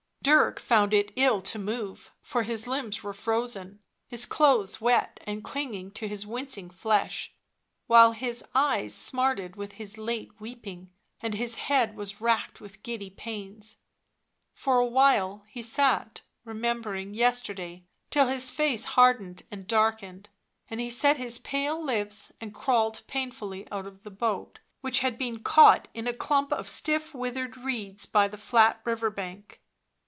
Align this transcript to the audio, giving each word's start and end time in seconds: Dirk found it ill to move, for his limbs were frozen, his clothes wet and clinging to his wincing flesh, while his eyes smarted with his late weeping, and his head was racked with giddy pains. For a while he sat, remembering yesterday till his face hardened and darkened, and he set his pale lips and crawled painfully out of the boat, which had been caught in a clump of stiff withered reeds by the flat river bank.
Dirk 0.23 0.59
found 0.59 0.93
it 0.93 1.11
ill 1.15 1.41
to 1.41 1.57
move, 1.57 2.13
for 2.21 2.43
his 2.43 2.67
limbs 2.67 3.01
were 3.01 3.11
frozen, 3.11 3.79
his 4.05 4.27
clothes 4.27 4.79
wet 4.79 5.19
and 5.23 5.43
clinging 5.43 5.89
to 5.93 6.07
his 6.07 6.27
wincing 6.27 6.69
flesh, 6.69 7.33
while 7.87 8.11
his 8.11 8.45
eyes 8.53 8.93
smarted 8.93 9.55
with 9.55 9.73
his 9.73 9.97
late 9.97 10.39
weeping, 10.39 10.91
and 11.21 11.33
his 11.33 11.55
head 11.55 11.95
was 11.97 12.21
racked 12.21 12.61
with 12.61 12.83
giddy 12.83 13.09
pains. 13.09 13.77
For 14.53 14.77
a 14.77 14.85
while 14.85 15.43
he 15.47 15.63
sat, 15.63 16.21
remembering 16.45 17.15
yesterday 17.15 17.87
till 18.11 18.27
his 18.27 18.51
face 18.51 18.83
hardened 18.83 19.41
and 19.49 19.65
darkened, 19.65 20.29
and 20.69 20.79
he 20.79 20.91
set 20.91 21.17
his 21.17 21.39
pale 21.39 21.83
lips 21.83 22.31
and 22.39 22.53
crawled 22.53 23.01
painfully 23.07 23.67
out 23.71 23.87
of 23.87 24.03
the 24.03 24.11
boat, 24.11 24.59
which 24.81 24.99
had 24.99 25.17
been 25.17 25.39
caught 25.39 25.87
in 25.95 26.05
a 26.05 26.13
clump 26.13 26.53
of 26.53 26.69
stiff 26.69 27.15
withered 27.15 27.57
reeds 27.57 28.05
by 28.05 28.27
the 28.27 28.37
flat 28.37 28.81
river 28.85 29.09
bank. 29.09 29.57